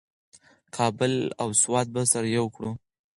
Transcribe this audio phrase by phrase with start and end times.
[0.75, 2.71] کابل او سوات به سره یو کړو.